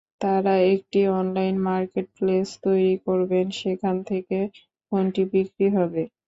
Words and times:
তাঁরা 0.21 0.53
একটি 0.73 0.99
online 1.13 1.55
marketplace 1.67 2.47
তৈরি 2.63 2.95
করবেন, 3.05 3.45
যেখান 3.59 3.95
থেকে 4.09 4.37
ফোনটি 4.87 5.23
বিক্রি 5.33 5.67
হবে। 5.77 6.03